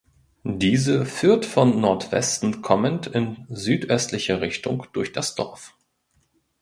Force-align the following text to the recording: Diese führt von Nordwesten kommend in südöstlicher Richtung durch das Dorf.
Diese 0.43 1.05
führt 1.05 1.45
von 1.45 1.79
Nordwesten 1.79 2.63
kommend 2.63 3.05
in 3.05 3.45
südöstlicher 3.49 4.41
Richtung 4.41 4.87
durch 4.93 5.11
das 5.11 5.35
Dorf. 5.35 5.75